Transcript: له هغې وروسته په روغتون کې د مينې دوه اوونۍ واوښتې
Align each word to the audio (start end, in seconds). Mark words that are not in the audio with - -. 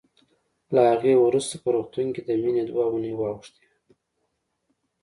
له 0.73 0.81
هغې 0.91 1.13
وروسته 1.25 1.55
په 1.63 1.67
روغتون 1.75 2.07
کې 2.15 2.21
د 2.23 2.29
مينې 2.41 2.63
دوه 2.69 2.81
اوونۍ 2.87 3.13
واوښتې 3.15 3.63